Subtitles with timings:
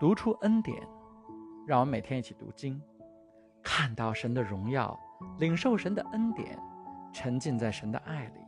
[0.00, 0.86] 读出恩典，
[1.66, 2.80] 让我们每天一起读经，
[3.62, 4.98] 看到神的荣耀，
[5.38, 6.58] 领受神的恩典，
[7.12, 8.40] 沉浸在神的爱里。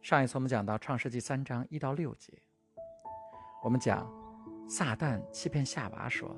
[0.00, 2.32] 上一次我们讲到创世纪三章一到六节，
[3.62, 4.08] 我们讲
[4.68, 6.34] 撒旦欺骗夏娃说，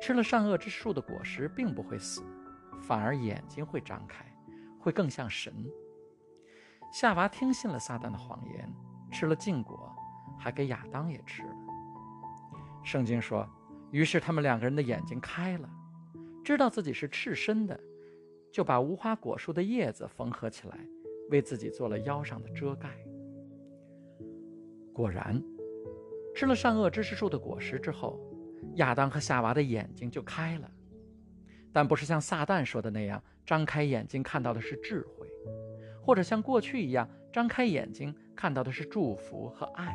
[0.00, 2.22] 吃了善恶之树的果实并不会死，
[2.80, 4.24] 反而眼睛会张开，
[4.80, 5.52] 会更像神。
[6.92, 8.72] 夏娃听信了撒旦的谎言，
[9.10, 9.92] 吃了禁果，
[10.38, 11.42] 还给亚当也吃。
[12.84, 13.48] 圣经说，
[13.90, 15.68] 于是他们两个人的眼睛开了，
[16.44, 17.78] 知道自己是赤身的，
[18.50, 20.78] 就把无花果树的叶子缝合起来，
[21.30, 22.88] 为自己做了腰上的遮盖。
[24.92, 25.42] 果然，
[26.34, 28.20] 吃了善恶知识树的果实之后，
[28.74, 30.70] 亚当和夏娃的眼睛就开了，
[31.72, 35.26] 但不是像撒旦说的那样，张开眼睛看到的是智慧，
[36.02, 39.94] 或者像过去一样，张开眼睛看到的是祝福和爱。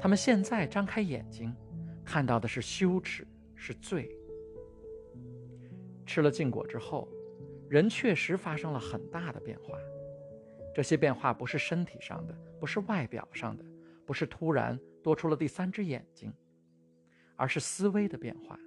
[0.00, 1.54] 他们现在张开眼睛，
[2.04, 4.10] 看到的是羞耻，是罪。
[6.06, 7.08] 吃了禁果之后，
[7.68, 9.76] 人确实发生了很大的变化。
[10.74, 13.64] 这些变化不是身体上的，不是外表上的，
[14.06, 16.32] 不是突然多出了第三只眼睛，
[17.34, 18.58] 而是思维的变化。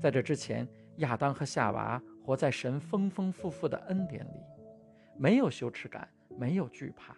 [0.00, 0.68] 在这之前，
[0.98, 4.40] 亚当和夏娃活在神丰丰富富的恩典里，
[5.18, 7.16] 没有羞耻感，没有惧怕。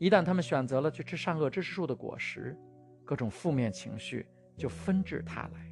[0.00, 2.56] 一旦他们选择了去吃善恶知识树的果实，
[3.04, 5.70] 各种负面情绪就纷至沓来。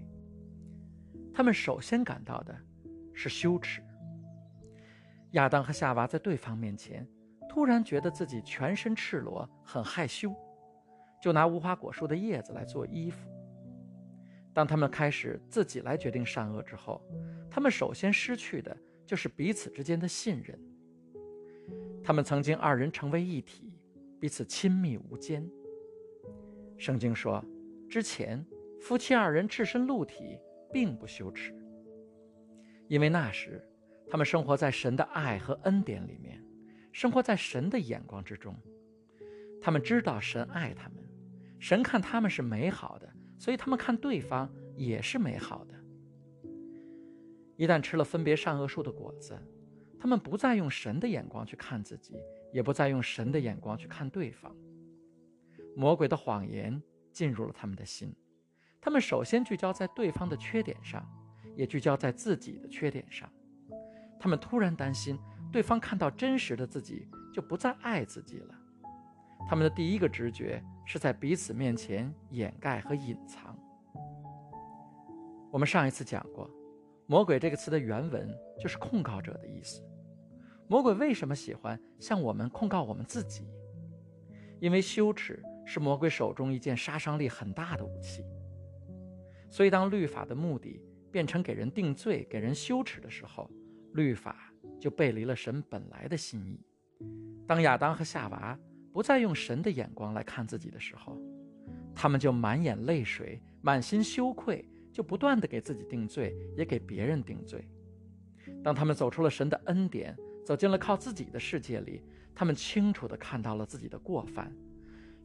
[1.32, 2.54] 他们首先感到的
[3.14, 3.82] 是羞耻。
[5.30, 7.08] 亚当和夏娃在对方面前，
[7.48, 10.30] 突然觉得自己全身赤裸，很害羞，
[11.22, 13.30] 就拿无花果树的叶子来做衣服。
[14.52, 17.02] 当他们开始自己来决定善恶之后，
[17.50, 20.60] 他们首先失去的就是彼此之间的信任。
[22.04, 23.67] 他们曾经二人成为一体。
[24.20, 25.48] 彼此亲密无间。
[26.76, 27.44] 圣经说，
[27.88, 28.44] 之前
[28.80, 30.38] 夫妻二人赤身露体，
[30.72, 31.52] 并不羞耻，
[32.86, 33.64] 因为那时
[34.08, 36.42] 他们生活在神的爱和恩典里面，
[36.92, 38.54] 生活在神的眼光之中。
[39.60, 40.96] 他们知道神爱他们，
[41.58, 45.74] 神看他们是美好的，所以他们看对方也是美好的。
[47.56, 49.36] 一旦吃了分别善恶树的果子，
[49.98, 52.14] 他们不再用神的眼光去看自己。
[52.52, 54.54] 也不再用神的眼光去看对方。
[55.76, 56.82] 魔鬼的谎言
[57.12, 58.14] 进入了他们的心，
[58.80, 61.04] 他们首先聚焦在对方的缺点上，
[61.56, 63.30] 也聚焦在自己的缺点上。
[64.18, 65.16] 他们突然担心
[65.52, 68.54] 对方看到真实的自己就不再爱自己了。
[69.48, 73.56] 他们的第一个直觉是在彼此面前掩盖和隐藏。
[75.50, 76.50] 我们上一次讲过
[77.06, 78.28] ，“魔鬼”这个词的原文
[78.60, 79.80] 就是控告者的意思。
[80.68, 83.48] 魔鬼为什么喜欢向我们控告我们自己？
[84.60, 88.22] 因为羞耻是魔鬼手中一件杀伤力很大的武器。
[89.50, 93.50] 所以，当律法的目的变成给人定罪、给人羞耻的时候，
[93.94, 96.60] 律法就背离了神本来的心意。
[97.46, 98.58] 当亚当和夏娃
[98.92, 101.18] 不再用神的眼光来看自己的时候，
[101.94, 107.66] 他们就满眼泪水、满心羞愧，就不断的给自己定罪，也给别人定罪。
[108.62, 110.14] 当他们走出了神的恩典，
[110.48, 112.02] 走进了靠自己的世界里，
[112.34, 114.50] 他们清楚地看到了自己的过犯，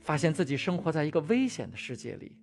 [0.02, 2.36] 发现自己生活在一个危险的世界里，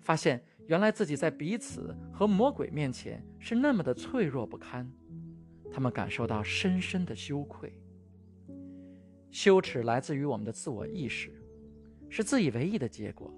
[0.00, 4.88] 发现原来自己在彼此和魔鬼面前是那么的脆弱不堪。
[5.72, 7.76] 他们感受到深深的羞愧。
[9.32, 11.34] 羞耻来自于我们的自我意识，
[12.08, 13.34] 是自以为意的结果，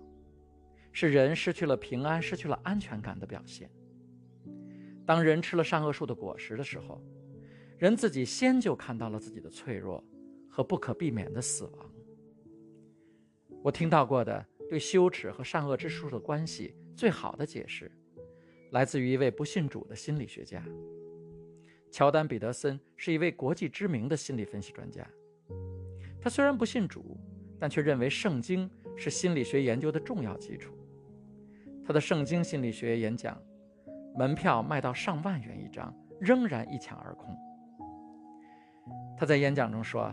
[0.92, 3.70] 是人失去了平安、失去了安全感的表现。
[5.06, 7.02] 当人吃了善恶树的果实的时候。
[7.76, 10.02] 人自己先就看到了自己的脆弱
[10.48, 11.90] 和不可避免的死亡。
[13.62, 17.90] 我听到过的对羞耻和善恶之树的关系最好的解释，
[18.70, 20.62] 来自于一位不信主的心理学家。
[21.90, 25.06] 乔丹·彼得森是一位国际知名的心理分析专家。
[26.20, 27.16] 他虽然不信主，
[27.58, 30.74] 但却认为圣经是心理学研究的重要基础。
[31.84, 33.40] 他的圣经心理学演讲，
[34.16, 37.36] 门票卖到上万元一张，仍然一抢而空。
[39.16, 40.12] 他在演讲中说：“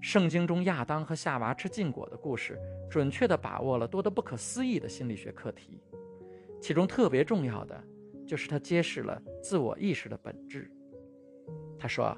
[0.00, 2.58] 圣经中亚当和夏娃吃禁果的故事，
[2.90, 5.82] 准确地把握了多得不可思议的心理学课题。
[6.60, 7.82] 其中特别重要的，
[8.26, 10.70] 就是他揭示了自我意识的本质。
[11.78, 12.16] 他说，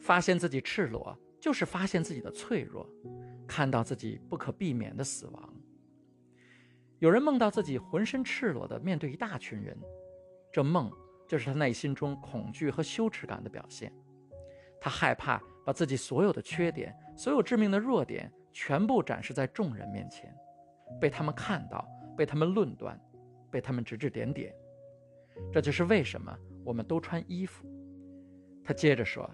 [0.00, 2.84] 发现自己赤裸，就是发现自己的脆弱，
[3.46, 5.54] 看到自己不可避免的死亡。
[6.98, 9.78] 有人梦到自己浑身赤裸地面对一大群人，
[10.52, 10.90] 这梦
[11.28, 13.92] 就是他内心中恐惧和羞耻感的表现。”
[14.80, 20.34] 他害怕把自己所有的缺点、所有致命的弱点全部展示在众人面前，
[21.00, 21.86] 被他们看到，
[22.16, 22.98] 被他们论断，
[23.50, 24.54] 被他们指指点点。
[25.52, 27.66] 这就是为什么我们都穿衣服。
[28.64, 29.28] 他接着说：“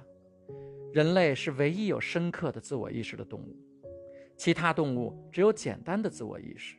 [0.93, 3.57] 人类是唯一有深刻的自我意识的动物，
[4.37, 6.77] 其他动物只有简单的自我意识。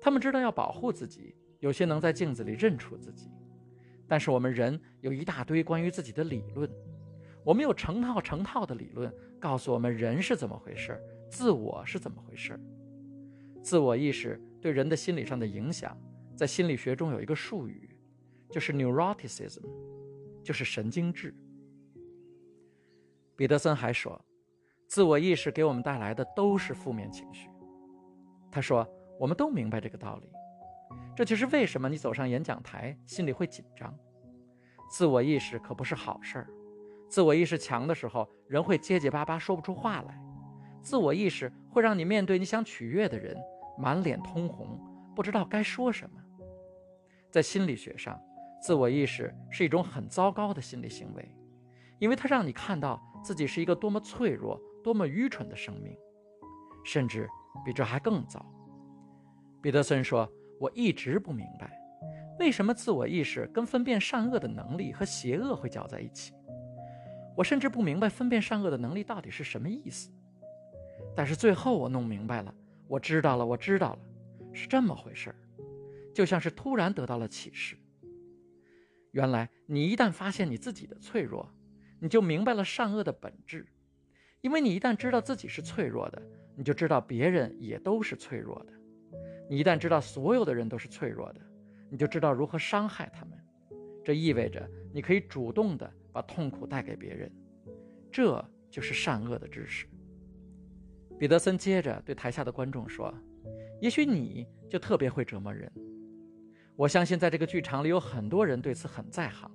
[0.00, 3.30] 他们知道要保护自己，有些能在镜子里认出自己。
[4.08, 6.70] 但是我们人有一大堆关于自己的理论，
[7.46, 11.00] 我们有成套成套的理论告诉我们人是怎么回事，
[11.30, 12.58] 自我是怎么回事。
[13.62, 15.96] 自我意识对人的心理上的影响，
[16.34, 17.96] 在心理学中有一个术语。”
[18.50, 19.62] 就是 neuroticism，
[20.42, 21.32] 就是神经质。
[23.36, 24.20] 彼得森还说，
[24.88, 27.48] 自我意识给我们带来的都是负面情绪。
[28.50, 28.88] 他说，
[29.20, 30.28] 我们都明白这个道理，
[31.14, 33.96] 这就是为什么你走上演讲台心里会紧张。
[34.90, 36.48] 自我意识可不是好事儿，
[37.08, 40.20] 自我意识强的时候，人会结结巴巴说不出话来。
[40.82, 43.36] 自我意识会让你面对你想取悦的人，
[43.78, 44.78] 满脸通红，
[45.14, 46.20] 不知道该说什么。
[47.30, 48.20] 在心理学上。
[48.58, 51.30] 自我意识是一种很糟糕的心理行为，
[52.00, 55.96] 因为它让你看到自己是一个多么脆弱、多么愚蠢的生命，
[56.82, 57.28] 甚至
[57.64, 58.44] 比这还更糟。
[59.62, 60.28] 彼得森说
[60.58, 61.78] ：“我一直不明白，
[62.40, 66.32] 为什么自我意识跟分辨善恶的能力和邪恶会搅在一起。
[67.36, 70.10] 我甚至不明白分辨善恶的能力到底是什么意思。
[71.14, 72.54] 但是最后我弄明白了，
[72.88, 73.98] 我知道了，我知道了，
[74.52, 75.36] 是这么回事儿，
[76.14, 77.76] 就像是突然得到了启示。”
[79.12, 81.48] 原来，你一旦发现你自己的脆弱，
[82.00, 83.66] 你就明白了善恶的本质。
[84.42, 86.22] 因为你一旦知道自己是脆弱的，
[86.54, 88.72] 你就知道别人也都是脆弱的。
[89.48, 91.40] 你一旦知道所有的人都是脆弱的，
[91.88, 93.38] 你就知道如何伤害他们。
[94.04, 97.30] 这意味着你可以主动的把痛苦带给别人。
[98.10, 99.86] 这就是善恶的知识。
[101.18, 103.12] 彼得森接着对台下的观众说
[103.82, 105.70] ：“也许你就特别会折磨人。”
[106.74, 109.50] 我相信，在这个剧场里有很多人对此很在行，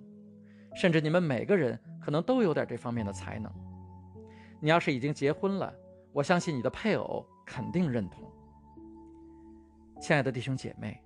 [0.75, 3.51] 甚至你们每个人可能都有点这方面的才能。
[4.59, 5.73] 你要是已经结婚了，
[6.13, 8.31] 我相信你的配偶肯定认同。
[9.99, 11.01] 亲爱的弟兄姐妹，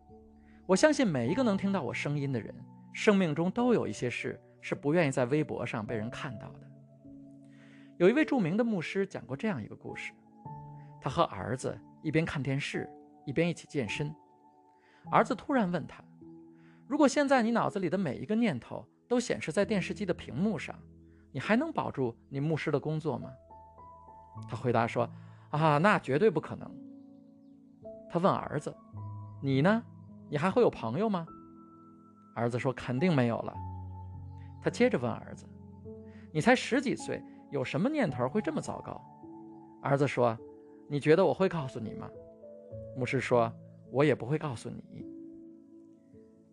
[0.66, 2.54] 我相信每一个能听到我声音的人，
[2.94, 6.62] 生命中都有一些事是不愿意在微博上被人看到的。
[7.98, 10.12] 有一位著名的牧师讲过这样一个故事：
[11.00, 12.90] 他和儿子一边看电视，
[13.28, 14.12] 一边一起健身。
[15.12, 16.04] 儿子突然问他
[16.90, 20.76] ：“如果现在你脑子里的每一个念头都显示在电视机的屏幕上，
[21.32, 23.30] 你还能保住你牧师的工作吗？”
[24.50, 25.08] 他回答说
[25.54, 26.68] ：“啊，那绝对不可能。”
[28.10, 28.76] 他问儿子
[29.44, 29.84] ：“你呢？
[30.28, 31.28] 你还会有朋友吗？”
[32.34, 33.54] 儿子说：“肯定没有了。”
[34.66, 35.46] 他接着问儿子
[36.34, 37.22] ：“你才十几岁，
[37.52, 39.00] 有什么念头会这么糟糕？”
[39.80, 40.36] 儿子说
[40.90, 42.10] ：“你觉得我会告诉你吗？”
[42.98, 43.54] 牧师说。
[43.92, 45.06] 我也不会告诉你，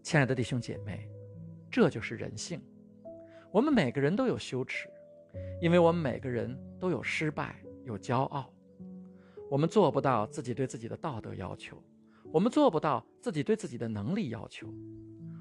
[0.02, 1.08] 亲爱的弟兄姐妹，
[1.70, 2.60] 这就是人性。
[3.50, 4.88] 我们每个人都有羞耻，
[5.60, 8.48] 因为我们每个人都有失败，有骄傲。
[9.50, 11.82] 我们做不到自己对自己的道德要求，
[12.30, 14.68] 我们做不到自己对自己的能力要求，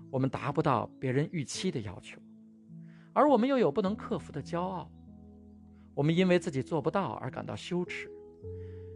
[0.10, 2.20] 我们达不到别人预期的要求，
[3.14, 4.90] 而我们又有不能克服的骄傲。
[5.94, 8.10] 我们因为自己做不到而感到羞耻。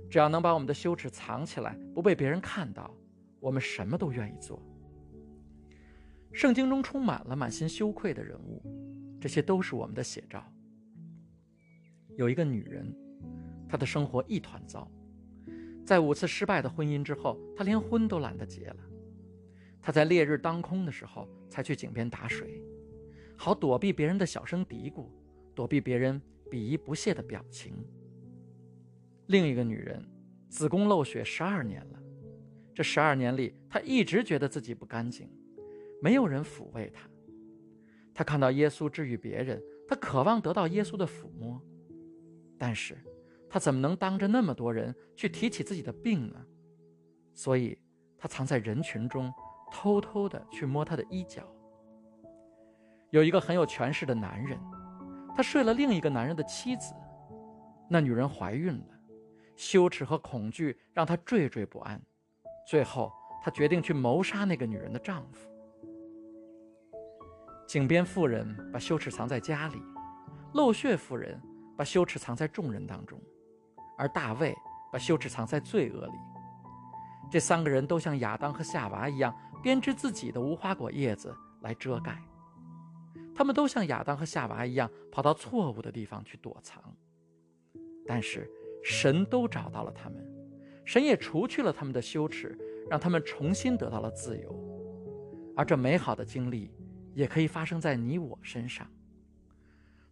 [0.10, 2.90] 只要能把我们的羞耻藏起来，不被别人看到，
[3.40, 4.62] 我们什么都愿意做。
[6.32, 8.62] 圣经中充满了满心羞愧的人物，
[9.20, 10.44] 这些都是我们的写照。
[12.16, 12.96] 有一个女人，
[13.68, 14.90] 她的生活一团糟，
[15.86, 18.78] 在五次失败的婚姻之后，她连婚都懒得结了。
[19.82, 22.62] 她在烈日当空的时候才去井边打水，
[23.38, 25.08] 好躲避别人的小声嘀咕，
[25.54, 27.74] 躲避别人鄙夷不屑的表情。
[29.28, 30.08] 另一个女人，
[30.50, 32.00] 子宫漏血十二年了。
[32.74, 35.30] 这十二年里，她一直觉得自己不干净，
[36.02, 37.10] 没有人抚慰她。
[38.14, 41.62] 她看到耶稣治愈别人，她渴望得到耶稣的抚摸，
[42.58, 42.98] 但是
[43.50, 46.46] 她怎么能当着那么多人去提起自己的病呢？
[47.34, 47.78] 所以，
[48.18, 49.34] 她藏在人群中，
[49.72, 51.46] 偷偷的去摸他的衣角。
[53.16, 54.60] 有一个很有权势的男人，
[55.34, 56.94] 他睡了另一个男人的妻子，
[57.90, 58.88] 那女人怀孕了。
[59.56, 62.02] 羞耻和恐惧让他惴惴不安，
[62.68, 63.10] 最后
[63.42, 65.50] 他决定去谋杀那个女人的丈夫。
[67.66, 69.82] 井边妇人把羞耻藏在家里，
[70.54, 71.42] 漏血妇人
[71.78, 73.18] 把羞耻藏在众人当中，
[73.98, 74.54] 而大卫
[74.92, 76.14] 把羞耻藏在罪恶里。
[77.32, 82.22] 这三个人都像亚当和夏娃一样，编织自己的无花果叶子来遮盖。
[83.36, 86.82] 他们都像亚当和夏娃一样，跑到错误的地方去躲藏，
[88.08, 88.50] 但是。
[88.88, 90.24] 神都找到了他们，
[90.86, 92.56] 神也除去了他们的羞耻，
[92.88, 94.56] 让他们重新得到了自由。
[95.56, 96.70] 而这美好的经历
[97.16, 98.88] 也可以发生在你我身上。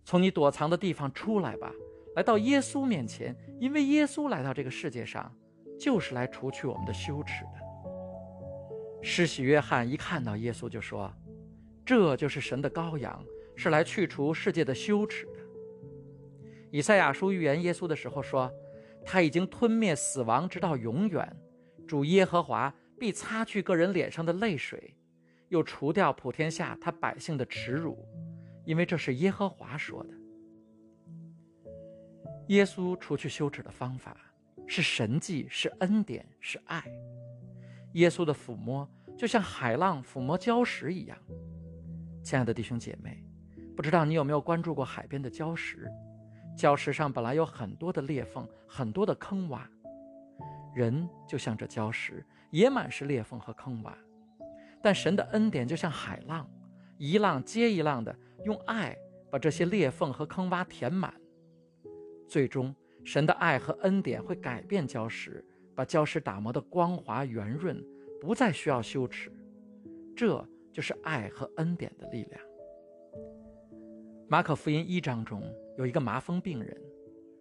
[0.03, 1.71] 从你躲藏的地方出来吧，
[2.15, 5.31] 来到耶稣面前，因为耶稣来到这个世界上，
[5.79, 9.03] 就是来除去我们的羞耻的。
[9.03, 11.13] 施洗约翰一看到耶稣，就说
[11.85, 13.23] ：“这就是神的羔羊，
[13.55, 15.39] 是来去除世界的羞耻的。”
[16.71, 18.51] 以赛亚书预言耶稣的时候说
[19.05, 21.35] ：“他已经吞灭死亡，直到永远。
[21.87, 24.95] 主耶和华必擦去个人脸上的泪水，
[25.49, 28.03] 又除掉普天下他百姓的耻辱。”
[28.65, 30.09] 因为这是耶和华说的。
[32.47, 34.17] 耶稣除去羞耻的方法
[34.65, 36.81] 是神迹，是恩典，是爱。
[37.93, 41.17] 耶稣的抚摸就像海浪抚摸礁石一样。
[42.23, 43.21] 亲爱的弟兄姐妹，
[43.75, 45.91] 不知道你有没有关注过海边的礁石？
[46.57, 49.59] 礁石上本来有很多的裂缝，很多的坑洼。
[50.73, 53.93] 人就像这礁石，也满是裂缝和坑洼。
[54.81, 56.49] 但神的恩典就像海浪，
[56.97, 58.15] 一浪接一浪的。
[58.45, 58.97] 用爱
[59.29, 61.13] 把这些裂缝和坑洼填满，
[62.27, 67.81] 最终神的爱和恩典会改变礁石，把礁石打磨得光滑圆润，
[68.21, 69.31] 不再需要羞耻。
[70.15, 72.41] 这就是爱和恩典的力量。
[74.27, 75.43] 马可福音一章中
[75.77, 76.75] 有一个麻风病人，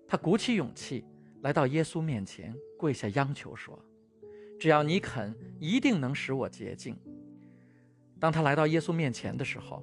[0.07, 1.05] 他鼓起勇气
[1.41, 3.83] 来到耶稣面前，跪下央求说
[4.61, 6.95] ：“只要你肯，一定能使我洁净。”
[8.21, 9.83] 当他来到耶稣面前的时候，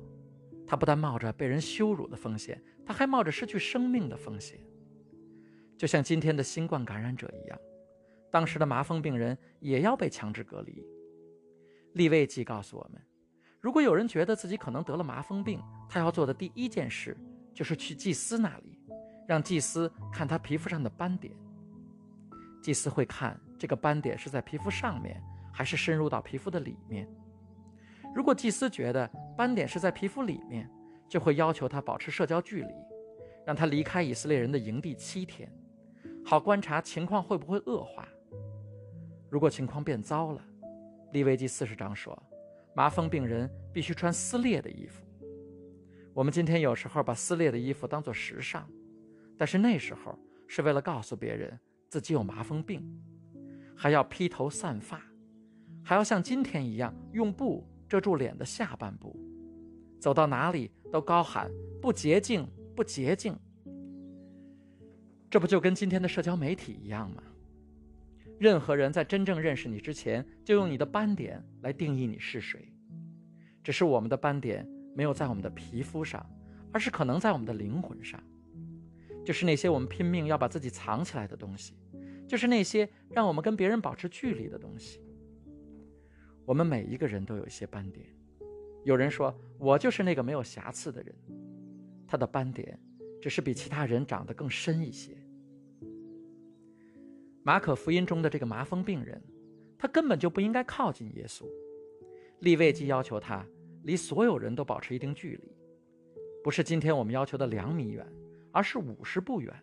[0.68, 4.60] 他不但冒着被人羞辱的风险，他还冒着失去生命的风险。
[5.76, 7.60] 就像今天的新冠感染者一样，
[8.30, 10.86] 当时的麻风病人也要被强制隔离。
[11.94, 13.02] 利未记告诉我们，
[13.62, 17.16] 如果有人觉得自己可能得了麻风病，他要做的第一件事
[17.54, 18.80] 就是去祭司那里，
[19.28, 21.34] 让祭司看他皮肤上的斑点。
[22.62, 27.08] 祭司会看这个斑点是在皮肤上面，还是深入到皮肤的里面。
[28.16, 30.70] 如果祭司觉得斑点是在皮肤里面，
[31.08, 32.74] 就会要求他保持社交距离，
[33.46, 35.52] 让他离开以色列人的营地七天，
[36.26, 38.08] 好观察情况会不会恶化。
[39.30, 40.42] 如果情况变糟了，
[41.12, 42.18] 利未记四十章说，
[42.80, 45.04] 麻风病人必须穿撕裂的衣服。
[46.14, 48.66] 我们今天有时候把撕裂的衣服当作时尚，
[49.38, 50.18] 但是那时候
[50.48, 51.60] 是为了告诉别人
[51.90, 52.82] 自己有麻风病，
[53.76, 55.02] 还要披头散发，
[55.84, 57.68] 还要像今天一样用布。
[57.90, 59.14] 遮住脸的下半部，
[60.00, 63.36] 走到哪里都高喊“不洁净，不洁净”。
[65.30, 67.24] 这不就跟今天的社交媒体一样吗？
[68.40, 72.72] 任何人在真正认识你之前，就用你的斑点来定义你是谁。
[73.62, 74.66] 只是我们的斑点
[74.96, 76.26] 没有在我们的皮肤上，
[76.72, 78.18] 而是可能在我们的灵魂上。
[79.26, 81.74] 就是那些我们拼命要把自己藏起来的东西，
[82.26, 85.02] 就是那些让我们跟别人保持距离的东西。
[86.46, 88.08] 我们每一个人都有一些斑点，
[88.86, 91.14] 有人说我就是那个没有瑕疵的人，
[92.08, 92.80] 他的斑点
[93.22, 95.12] 只是比其他人长得更深一些。
[97.44, 99.22] 马可福音中的这个麻风病人，
[99.78, 101.46] 他根本就不应该靠近耶稣。
[102.40, 103.46] 利未记要求他
[103.84, 105.56] 离所有人都保持一定距离，
[106.44, 108.06] 不是今天我们要求的两米远，
[108.52, 109.54] 而是五十步远。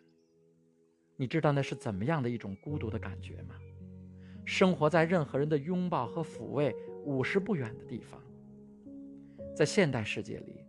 [1.17, 3.55] 你知道那是怎么样的一种孤独的感觉吗？
[4.45, 8.21] 生活在任何人的拥抱和抚慰五十步远的地方。
[9.55, 10.65] 在现代世界里，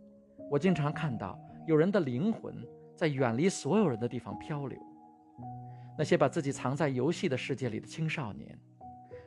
[0.50, 4.78] 我经常看到有人的灵魂在远离所有人的地方漂流。
[5.98, 8.56] 那些把自己藏在游戏的世界里的青少年，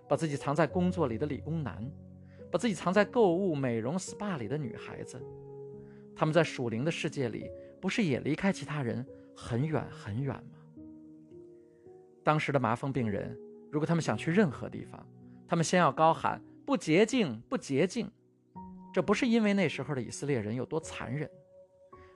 [0.08, 1.86] 把自己藏在工作里的理工男，
[2.50, 5.22] 把自己藏在购物、美容、SPA 里的女孩子，
[6.16, 7.52] 他们在属灵的世界里，
[7.82, 10.58] 不是也离开其他人很远很远吗？
[12.24, 13.38] 当时的麻风病人。
[13.72, 15.02] 如果他们想去任何地方，
[15.48, 18.12] 他们先要高喊“不洁净，不洁净”。
[18.94, 21.30] 这不是因为那时候的以色列人有多残忍，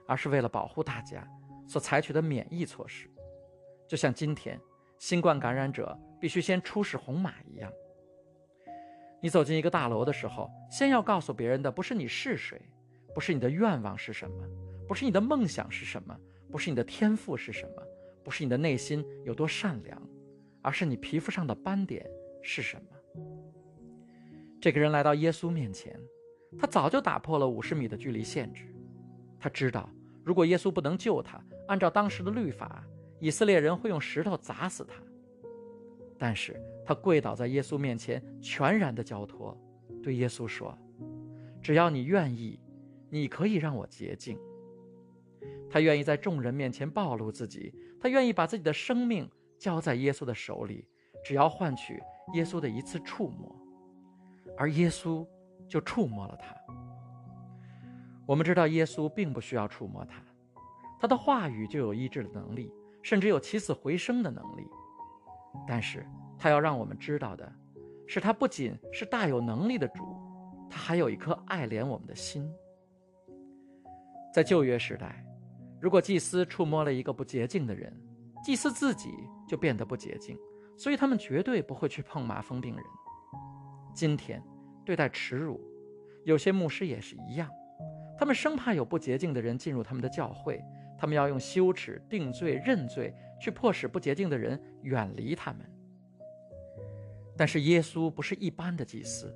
[0.06, 1.26] 而是为了保护大家
[1.66, 3.08] 所采取的免疫措施，
[3.88, 4.60] 就像今天
[4.98, 7.72] 新冠感染者必须先出示红码一样。
[9.20, 12.60] 你走进一个大楼的时候，先要告诉别人的不是你是谁，
[13.14, 14.44] 不是你的愿望是什么，
[14.86, 16.18] 不是你的梦想是什么，
[16.50, 17.82] 不是你的天赋是什么，
[18.22, 20.00] 不是你的内心有多善良。
[20.62, 22.04] 而是你皮肤上的斑点
[22.42, 23.22] 是什么？
[24.60, 25.96] 这个人来到耶稣面前，
[26.58, 28.74] 他早就打破了五十米的距离限制。
[29.38, 29.88] 他知道，
[30.24, 32.84] 如果耶稣不能救他，按照当时的律法，
[33.20, 34.94] 以色列人会用石头砸死他。
[36.18, 39.56] 但是他跪倒在耶稣面前，全然的交托，
[40.02, 40.76] 对耶稣说
[41.62, 42.58] ：“只要你愿意，
[43.10, 44.38] 你可以让我洁净。”
[45.68, 49.30] 他愿意在众人面前暴露自己，他愿意把自己的生命。
[49.58, 50.86] 交在耶稣的手里，
[51.24, 51.98] 只要换取
[52.34, 53.56] 耶稣的一次触摸，
[54.54, 55.26] 而耶稣
[55.66, 56.54] 就触摸了他。
[58.26, 60.22] 我们知道耶稣并不需要触摸他，
[61.00, 62.70] 他的话语就有医治的能力，
[63.06, 64.66] 甚至有起死回生的能力。
[65.64, 66.04] 但是
[66.36, 67.50] 他要让我们知道的，
[68.04, 70.02] 是他不仅是大有能力的主，
[70.68, 72.52] 他还有一颗爱怜我们的心。
[74.34, 75.24] 在旧约时代，
[75.80, 77.96] 如果祭司触摸了一个不洁净的人，
[78.42, 79.14] 祭司自己
[79.46, 80.36] 就变得不洁净，
[80.76, 82.84] 所以他们绝对不会去碰麻风病人。
[83.94, 84.42] 今天
[84.84, 85.60] 对待耻辱，
[86.24, 87.48] 有些牧师也是一样。
[88.18, 90.60] 他们生怕有不洁净的人进入他们的教会，
[90.98, 95.60] 他们要用羞耻、定罪、认罪去迫使不洁净的人远离他们。
[97.36, 99.34] 但是耶稣不是一般的祭司，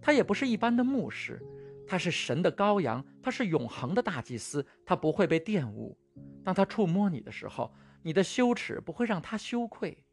[0.00, 1.40] 他也不是一般的牧师，
[1.86, 5.96] 他是神的羔羊，他是永恒的大祭司，他不会被玷污。
[6.44, 10.04] 当他触摸你的时候，你的羞耻不会让他羞愧，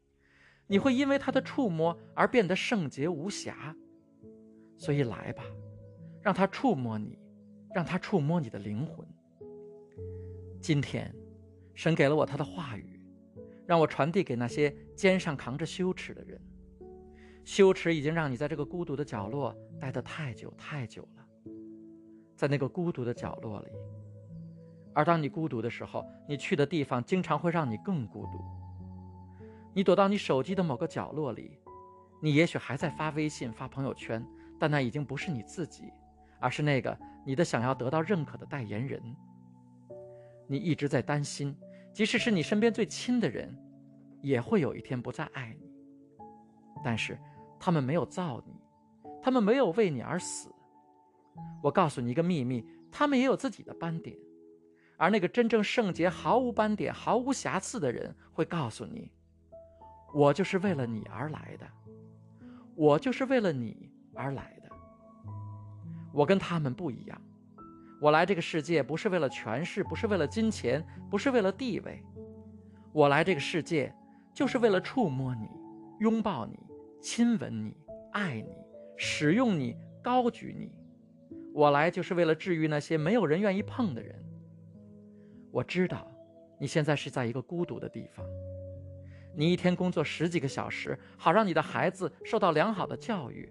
[0.66, 3.74] 你会因为他的触摸而变得圣洁无瑕。
[4.76, 5.42] 所以来吧，
[6.22, 7.18] 让他触摸你。
[7.74, 9.06] 让他触摸你的灵魂。
[10.68, 11.10] 今天，
[11.72, 13.00] 神给了我他的话语，
[13.64, 16.38] 让我传递给那些肩上扛着羞耻的人。
[17.42, 21.26] 羞耻已经让你在这个孤独的角落待得太久太久了，
[22.36, 23.68] 在那个孤独的角落里。
[24.92, 28.32] 而当你孤独的时候，你去的地方经常会让你更孤独。
[29.72, 31.58] 你躲到你手机的某个角落里，
[32.20, 34.22] 你也许还在发微信、发朋友圈，
[34.60, 35.84] 但那已经不是你自己。
[36.38, 36.94] 而是那个
[37.24, 39.02] 你的想要得到认可的代言人。
[40.48, 41.54] 你一直在担心，
[41.92, 43.54] 即使是你身边最亲的人，
[44.22, 45.70] 也会有一天不再爱你。
[46.82, 47.18] 但是
[47.60, 48.54] 他们没有造你，
[49.22, 50.48] 他们没有为你而死。
[51.62, 54.16] 我告诉你一个秘密，他们也有自己的斑点。
[54.96, 59.12] 而那个真正圣洁、毫无斑点、毫无瑕疵的人，会告诉你：
[60.12, 61.66] 我就是为了你而来的，
[62.74, 64.70] 我就是为了你而来的。
[66.12, 67.20] 我跟他们不一样，
[68.00, 72.02] 我来这个世界不是为了权势，不是为了金钱，不是为了地位，
[72.92, 73.92] 我来这个世界
[74.32, 75.48] 就是为了触摸你、
[75.98, 76.58] 拥抱你、
[77.02, 77.76] 亲吻你、
[78.12, 78.52] 爱你、
[78.96, 80.72] 使用你、高举你。
[81.52, 84.14] 我来就是为了治愈那些没有人愿意碰的人。
[85.50, 86.08] 我知道，
[86.60, 88.24] 你现在是在一个孤独的地方，
[89.34, 93.50] 你一天工作十几个小时，好让你的孩子受到良好的教育，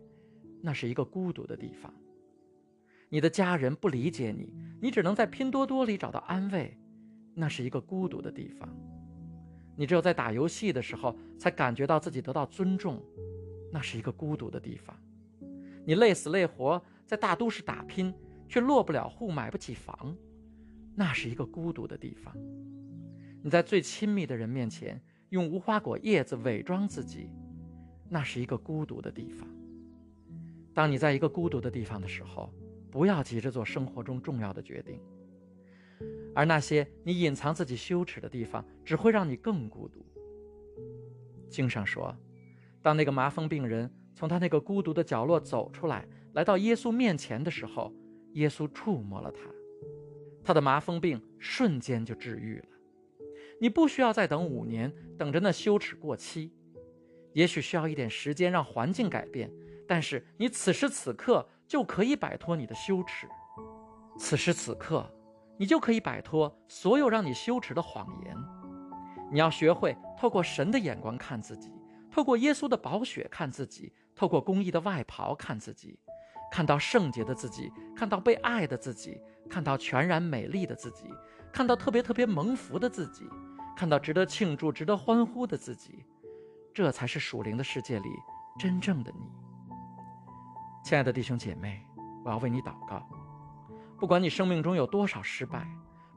[0.61, 1.93] 那是一个孤独的地方。
[3.09, 6.77] 你的家人不理解你，你只能在拼多多里找到安慰，
[7.33, 8.67] 那是一个孤独的地方。
[9.77, 13.01] 你只有在打游戏的时候才感觉到自己得到尊重，
[13.71, 14.93] 那是一个孤独的地方。
[15.85, 18.13] 你累死累活在大都市打拼，
[18.49, 20.13] 却落不了户，买不起房，
[20.93, 22.35] 那是一个孤独的地方。
[23.41, 27.29] 你在最亲密的人面前用无花果叶子伪装自己，
[28.09, 29.47] 那是一个孤独的地方。
[30.73, 32.51] 当你在一个孤独的地方的时候。
[32.97, 34.99] 不要急着做生活中重要的决定，
[36.33, 40.03] 而那些你隐藏自己羞耻的地方，只会让你更孤独。
[41.47, 42.17] 经上说，
[42.81, 47.93] 当那个麻风病人从他那个孤独的角落走出来，来到耶稣面前的时候，
[48.33, 49.41] 耶稣触摸了他，
[50.43, 52.65] 他的麻风病瞬间就治愈了。
[53.61, 56.51] 你不需要再等五年，等着那羞耻过期，
[57.33, 59.51] 也许需要一点时间让环境改变，
[59.87, 61.47] 但是你此时此刻。
[61.67, 63.27] 就可以摆脱你的羞耻。
[64.17, 65.07] 此时此刻，
[65.57, 68.35] 你就可以摆脱所有让你羞耻的谎言。
[69.31, 71.71] 你要学会透过神的眼光看自己，
[72.09, 75.99] 透过耶稣的宝血看自己，透过公义的外袍看自己，
[76.49, 81.03] 看到圣洁的自己，看到被爱的自己，看到全然美丽的自己，
[81.51, 83.29] 看到特别特别蒙福的自己，
[83.75, 86.05] 看到值得庆祝、值得欢呼的自己。
[86.73, 88.09] 这才是属灵的世界里
[88.57, 89.46] 真正的你。
[90.87, 91.81] 亲爱的弟兄姐妹，
[92.23, 93.05] 我要为你祷告。
[93.99, 95.67] 不管你生命中有多少失败，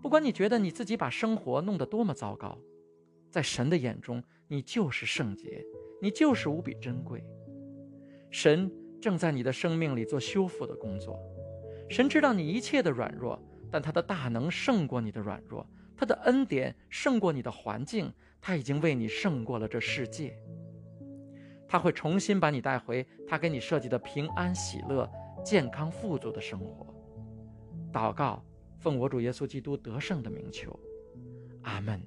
[0.01, 2.57] 不管你觉得你自己把生活弄得多么糟糕，
[3.29, 5.61] 在神的眼中，你就是圣洁，
[6.01, 7.21] 你就是无比珍贵。
[8.31, 8.71] 神
[9.03, 11.19] 正在你的生命里做修复的工作。
[11.89, 18.09] 神知道你一切的软弱，但他的大能胜过你的软弱，他的恩典胜过你的环境，
[18.41, 20.41] 他已经为你胜过了这世界。
[21.71, 25.09] 他会重新把你带回他给你设计的平安、喜乐、
[25.45, 26.85] 健康、富足的生活。
[27.93, 28.43] 祷告，
[28.81, 30.77] 奉我主耶稣基督得胜的名求，
[31.63, 32.03] 阿门。